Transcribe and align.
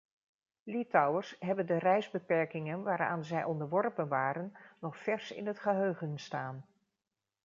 Litouwers 0.65 1.35
hebben 1.39 1.65
de 1.67 1.77
reisbeperkingen 1.77 2.83
waaraan 2.83 3.23
zij 3.23 3.43
onderworpen 3.43 4.07
waren 4.07 4.55
nog 4.79 4.97
vers 4.97 5.31
in 5.31 5.47
het 5.47 5.59
geheugen 5.59 6.17
staan. 6.19 6.65